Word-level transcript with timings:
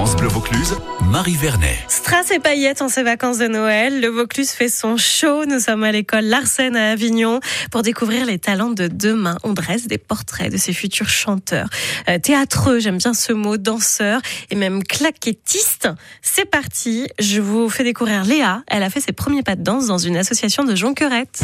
France 0.00 0.16
Bleu 0.16 0.28
Vaucluse, 0.28 0.78
Marie 1.10 1.36
Vernet. 1.36 1.76
Strass 1.86 2.30
et 2.30 2.38
paillettes 2.38 2.80
en 2.80 2.88
ces 2.88 3.02
vacances 3.02 3.36
de 3.36 3.48
Noël. 3.48 4.00
Le 4.00 4.08
Vaucluse 4.08 4.48
fait 4.48 4.70
son 4.70 4.96
show. 4.96 5.44
Nous 5.44 5.58
sommes 5.58 5.84
à 5.84 5.92
l'école 5.92 6.24
Larsen 6.24 6.74
à 6.74 6.92
Avignon 6.92 7.40
pour 7.70 7.82
découvrir 7.82 8.24
les 8.24 8.38
talents 8.38 8.70
de 8.70 8.88
demain. 8.88 9.36
On 9.42 9.52
dresse 9.52 9.88
des 9.88 9.98
portraits 9.98 10.50
de 10.50 10.56
ces 10.56 10.72
futurs 10.72 11.10
chanteurs. 11.10 11.68
Euh, 12.08 12.18
théâtreux, 12.18 12.78
j'aime 12.78 12.96
bien 12.96 13.12
ce 13.12 13.34
mot, 13.34 13.58
danseurs 13.58 14.22
et 14.48 14.54
même 14.54 14.82
claquettistes. 14.82 15.90
C'est 16.22 16.46
parti. 16.46 17.06
Je 17.18 17.42
vous 17.42 17.68
fais 17.68 17.84
découvrir 17.84 18.24
Léa. 18.24 18.62
Elle 18.68 18.84
a 18.84 18.88
fait 18.88 19.02
ses 19.02 19.12
premiers 19.12 19.42
pas 19.42 19.54
de 19.54 19.62
danse 19.62 19.86
dans 19.86 19.98
une 19.98 20.16
association 20.16 20.64
de 20.64 20.74
jonquerettes. 20.74 21.42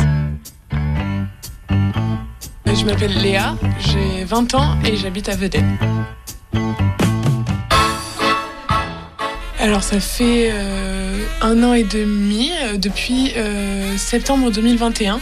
Je 2.65 2.85
m'appelle 2.87 3.21
Léa, 3.21 3.55
j'ai 3.81 4.25
20 4.25 4.55
ans 4.55 4.79
et 4.83 4.97
j'habite 4.97 5.29
à 5.29 5.37
Vedène. 5.37 5.77
Alors 9.67 9.83
ça 9.83 9.99
fait 9.99 10.51
euh, 10.53 11.25
un 11.41 11.65
an 11.65 11.73
et 11.73 11.83
demi 11.83 12.53
euh, 12.63 12.77
depuis 12.77 13.33
euh, 13.37 13.97
septembre 13.97 14.53
2021 14.53 15.19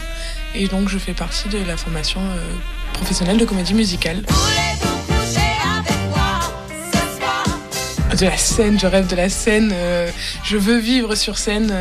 et 0.54 0.68
donc 0.68 0.90
je 0.90 0.98
fais 0.98 1.14
partie 1.14 1.48
de 1.48 1.56
la 1.66 1.78
formation 1.78 2.20
professionnelle 2.92 3.38
de 3.38 3.46
comédie 3.46 3.72
musicale. 3.72 4.22
De 8.20 8.26
la 8.26 8.36
scène, 8.36 8.78
je 8.78 8.86
rêve 8.86 9.06
de 9.06 9.16
la 9.16 9.30
scène, 9.30 9.74
je 10.44 10.58
veux 10.58 10.78
vivre 10.78 11.14
sur 11.14 11.38
scène, 11.38 11.74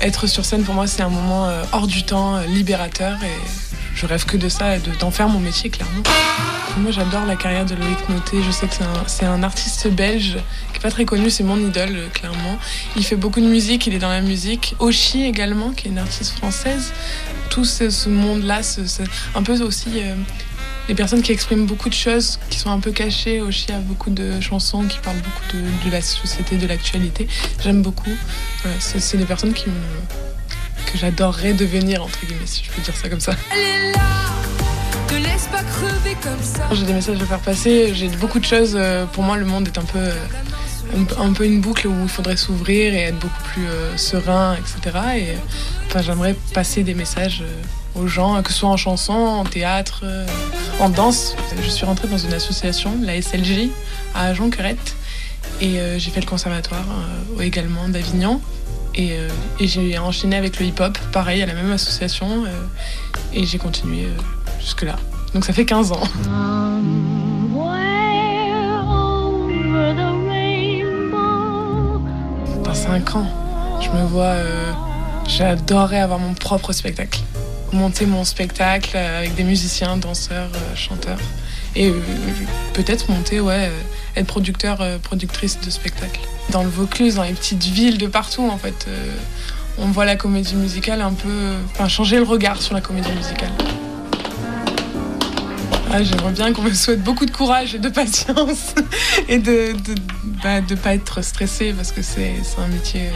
être 0.00 0.28
sur 0.28 0.44
scène 0.44 0.62
pour 0.62 0.76
moi 0.76 0.86
c'est 0.86 1.02
un 1.02 1.08
moment 1.08 1.50
hors 1.72 1.88
du 1.88 2.04
temps, 2.04 2.38
libérateur 2.42 3.18
et 3.24 3.81
je 3.94 4.06
rêve 4.06 4.24
que 4.24 4.36
de 4.36 4.48
ça 4.48 4.76
et 4.76 4.80
de- 4.80 4.94
d'en 4.98 5.10
faire 5.10 5.28
mon 5.28 5.40
métier 5.40 5.70
clairement. 5.70 6.02
Moi 6.78 6.90
j'adore 6.90 7.26
la 7.26 7.36
carrière 7.36 7.66
de 7.66 7.74
Loïc 7.74 8.08
Noté, 8.08 8.38
je 8.42 8.50
sais 8.50 8.66
que 8.66 8.74
c'est 9.06 9.26
un, 9.26 9.42
artiste 9.42 9.88
belge 9.88 10.38
qui 10.72 10.78
est 10.78 10.80
pas 10.80 10.90
très 10.90 11.04
connu, 11.04 11.28
c'est 11.28 11.44
mon 11.44 11.58
idole 11.58 11.94
euh, 11.94 12.08
clairement. 12.08 12.58
Il 12.96 13.04
fait 13.04 13.16
beaucoup 13.16 13.40
de 13.40 13.46
musique, 13.46 13.86
il 13.86 13.94
est 13.94 13.98
dans 13.98 14.08
la 14.08 14.22
musique. 14.22 14.74
Oshi 14.78 15.24
également, 15.24 15.70
qui 15.72 15.88
est 15.88 15.90
une 15.90 15.98
artiste 15.98 16.32
française. 16.38 16.92
Tout 17.50 17.64
ce, 17.64 18.08
monde-là, 18.08 18.60
un 19.34 19.42
peu 19.42 19.60
aussi 19.62 19.90
euh, 19.96 20.14
les 20.88 20.94
personnes 20.94 21.20
qui 21.22 21.32
expriment 21.32 21.66
beaucoup 21.66 21.88
de 21.90 21.94
choses, 21.94 22.38
qui 22.48 22.58
sont 22.58 22.70
un 22.70 22.80
peu 22.80 22.90
cachées. 22.90 23.40
Oshi 23.40 23.70
a 23.72 23.78
beaucoup 23.78 24.10
de 24.10 24.40
chansons 24.40 24.84
qui 24.84 24.98
parlent 24.98 25.20
beaucoup 25.20 25.56
de, 25.84 25.90
la 25.90 26.00
société, 26.00 26.56
de 26.56 26.66
l'actualité. 26.66 27.28
J'aime 27.62 27.82
beaucoup. 27.82 28.10
Voilà, 28.62 28.76
c'est 28.80 29.16
des 29.18 29.26
personnes 29.26 29.52
qui 29.52 29.68
me, 29.68 30.31
que 30.92 30.98
j'adorerais 30.98 31.54
devenir, 31.54 32.02
entre 32.02 32.20
guillemets, 32.26 32.46
si 32.46 32.62
je 32.64 32.70
peux 32.70 32.82
dire 32.82 32.94
ça 32.96 33.08
comme 33.08 33.20
ça. 33.20 33.32
Te 35.08 35.14
laisse 35.14 35.46
pas 35.50 35.62
crever 35.62 36.16
comme 36.22 36.42
ça. 36.42 36.62
J'ai 36.72 36.84
des 36.84 36.92
messages 36.92 37.20
à 37.20 37.24
faire 37.26 37.38
passer, 37.40 37.94
j'ai 37.94 38.08
beaucoup 38.08 38.38
de 38.38 38.44
choses. 38.44 38.72
euh, 38.76 39.06
Pour 39.06 39.22
moi, 39.22 39.36
le 39.36 39.44
monde 39.44 39.68
est 39.68 39.78
un 39.78 39.82
peu, 39.84 39.98
euh, 39.98 40.14
un, 41.18 41.32
peu 41.32 41.44
une 41.46 41.60
boucle 41.60 41.86
où 41.88 41.94
il 42.02 42.08
faudrait 42.08 42.36
s'ouvrir 42.36 42.94
et 42.94 43.02
être 43.04 43.18
beaucoup 43.18 43.42
plus 43.52 43.66
euh, 43.66 43.96
serein, 43.96 44.56
etc. 44.56 44.98
Et 45.16 45.26
enfin, 45.86 46.02
j'aimerais 46.02 46.34
passer 46.54 46.82
des 46.82 46.94
messages 46.94 47.42
aux 47.94 48.06
gens, 48.06 48.42
que 48.42 48.50
ce 48.52 48.58
soit 48.60 48.70
en 48.70 48.76
chanson, 48.78 49.12
en 49.12 49.44
théâtre, 49.44 50.02
en 50.80 50.88
danse. 50.88 51.34
Je 51.62 51.68
suis 51.68 51.84
rentrée 51.84 52.08
dans 52.08 52.16
une 52.18 52.32
association, 52.32 52.96
la 53.02 53.20
SLJ, 53.20 53.68
à 54.14 54.32
Jonquerette. 54.32 54.96
Et 55.60 55.78
euh, 55.78 55.98
j'ai 55.98 56.10
fait 56.10 56.20
le 56.20 56.26
conservatoire 56.26 56.84
euh, 57.38 57.42
également 57.42 57.86
d'Avignon. 57.88 58.40
Et, 58.94 59.12
euh, 59.12 59.28
et 59.58 59.66
j'ai 59.66 59.98
enchaîné 59.98 60.36
avec 60.36 60.58
le 60.60 60.66
hip-hop, 60.66 60.96
pareil, 61.12 61.42
à 61.42 61.46
la 61.46 61.54
même 61.54 61.72
association. 61.72 62.44
euh, 62.44 62.48
et 63.32 63.46
j'ai 63.46 63.58
continué 63.58 64.04
euh, 64.04 64.20
jusque-là. 64.60 64.96
Donc 65.34 65.44
ça 65.44 65.52
fait 65.52 65.64
15 65.64 65.92
ans. 65.92 66.02
Dans 72.64 72.74
5 72.74 73.16
ans, 73.16 73.26
je 73.80 73.88
me 73.90 74.04
vois. 74.04 74.34
J'adorerais 75.26 76.00
avoir 76.00 76.18
mon 76.18 76.34
propre 76.34 76.72
spectacle. 76.72 77.20
Monter 77.72 78.04
mon 78.06 78.24
spectacle 78.24 78.96
avec 78.96 79.34
des 79.34 79.44
musiciens, 79.44 79.96
danseurs, 79.96 80.50
chanteurs. 80.74 81.18
Et 81.74 81.88
euh, 81.88 81.94
peut-être 82.74 83.10
monter, 83.10 83.40
ouais, 83.40 83.68
euh, 83.68 83.80
être 84.16 84.26
producteur, 84.26 84.80
euh, 84.80 84.98
productrice 84.98 85.58
de 85.60 85.70
spectacle. 85.70 86.20
Dans 86.50 86.62
le 86.62 86.68
Vaucluse, 86.68 87.14
dans 87.14 87.22
les 87.22 87.32
petites 87.32 87.64
villes 87.64 87.98
de 87.98 88.06
partout, 88.06 88.48
en 88.50 88.58
fait, 88.58 88.86
on 89.78 89.86
voit 89.86 90.04
la 90.04 90.16
comédie 90.16 90.56
musicale 90.56 91.00
un 91.00 91.12
peu. 91.12 91.52
Enfin, 91.72 91.88
changer 91.88 92.16
le 92.16 92.24
regard 92.24 92.60
sur 92.60 92.74
la 92.74 92.80
comédie 92.80 93.12
musicale. 93.12 93.52
Ah, 95.94 96.02
J'aimerais 96.02 96.32
bien 96.32 96.52
qu'on 96.54 96.62
me 96.62 96.72
souhaite 96.72 97.02
beaucoup 97.02 97.26
de 97.26 97.30
courage 97.30 97.74
et 97.74 97.78
de 97.78 97.88
patience 97.90 98.74
et 99.28 99.38
de 99.38 99.72
de, 99.72 99.94
bah, 100.42 100.60
pas 100.82 100.94
être 100.94 101.22
stressé 101.22 101.74
parce 101.76 101.92
que 101.92 102.00
c'est 102.02 102.32
un 102.58 102.68
métier. 102.68 103.10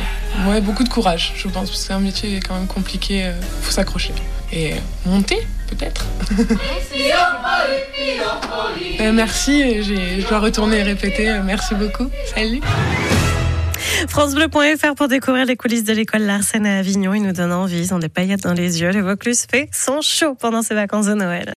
Ouais, 0.47 0.61
beaucoup 0.61 0.85
de 0.85 0.89
courage, 0.91 1.33
je 1.37 1.45
pense, 1.49 1.55
parce 1.55 1.71
que 1.71 1.77
c'est 1.77 1.93
un 1.95 2.01
métier 2.01 2.39
quand 2.47 2.55
même 2.55 2.67
compliqué. 2.67 3.25
euh, 3.25 3.33
faut 3.63 3.73
s'accrocher 3.73 4.13
et 4.53 4.75
monter 5.07 5.39
peut-être. 5.69 6.05
Euh, 9.01 9.13
merci, 9.13 9.83
je 9.83 10.27
dois 10.29 10.39
retourner 10.41 10.79
et 10.79 10.83
répéter. 10.83 11.29
euh, 11.29 11.43
Merci 11.45 11.75
beaucoup. 11.75 12.09
Salut. 12.35 12.61
FranceBleu.fr 14.09 14.95
pour 14.97 15.09
découvrir 15.09 15.45
les 15.45 15.57
coulisses 15.57 15.85
de 15.85 15.93
l'école 15.93 16.23
Larsen 16.23 16.65
à 16.67 16.79
Avignon. 16.79 17.13
Il 17.15 17.23
nous 17.23 17.33
donne 17.33 17.53
envie, 17.53 17.79
ils 17.79 17.95
ont 17.95 17.99
des 17.99 18.09
paillettes 18.09 18.43
dans 18.43 18.55
les 18.55 18.81
yeux. 18.81 18.91
Le 18.93 19.03
Vaucluse 19.03 19.47
fait 19.51 19.69
son 19.73 20.01
show 20.01 20.35
pendant 20.35 20.63
ses 20.63 20.75
vacances 20.75 21.07
de 21.07 21.15
Noël. 21.15 21.45